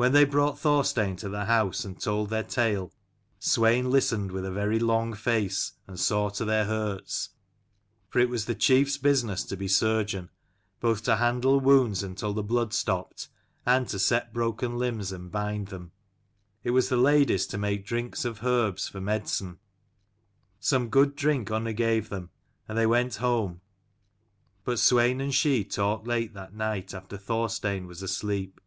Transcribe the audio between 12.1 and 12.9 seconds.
the blood